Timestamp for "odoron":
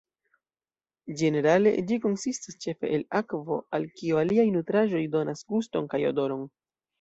6.13-6.43